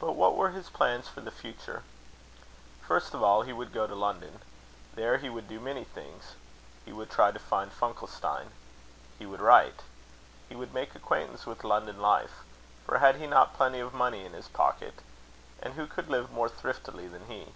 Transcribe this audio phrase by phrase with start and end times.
[0.00, 1.84] But what were his plans for the future?
[2.82, 4.40] First of all, he would go to London.
[4.94, 6.34] There he would do many things.
[6.84, 8.48] He would try to find Funkelstein.
[9.16, 9.82] He would write.
[10.48, 12.42] He would make acquaintance with London life;
[12.84, 14.94] for had he not plenty of money in his pocket?
[15.62, 17.52] And who could live more thriftily than he?